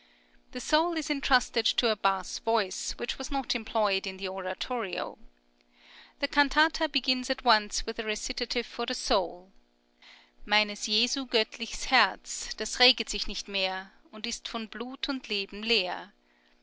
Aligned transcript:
The 0.51 0.59
Soul 0.59 0.97
is 0.97 1.11
intrusted 1.11 1.63
to 1.63 1.89
a 1.91 1.95
bass 1.95 2.39
voice, 2.39 2.93
which 2.97 3.19
was 3.19 3.29
not 3.29 3.53
employed 3.53 4.07
in 4.07 4.17
the 4.17 4.29
oratorio. 4.29 5.19
The 6.21 6.27
cantata 6.27 6.89
begins 6.89 7.29
at 7.29 7.43
once 7.45 7.85
with 7.85 7.99
a 7.99 8.03
Recitative 8.03 8.65
for 8.65 8.87
the 8.87 8.95
Soul: 8.95 9.51
Meines 10.43 10.87
Jesu 10.87 11.27
gottlichs 11.27 11.83
Herz 11.91 12.55
Das 12.55 12.77
reget 12.79 13.09
sich 13.11 13.27
nicht 13.27 13.47
mehr, 13.47 13.93
Und 14.11 14.25
ist 14.25 14.47
von 14.47 14.67
Blut 14.67 15.07
und 15.07 15.29
Leben 15.29 15.61
leer. 15.61 16.11